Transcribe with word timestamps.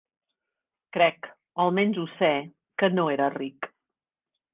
Crec 0.95 1.27
–almenys 1.35 1.99
ho 2.03 2.05
sé- 2.13 2.31
que 2.83 2.91
no 2.95 3.05
era 3.17 3.29
ric. 3.37 3.69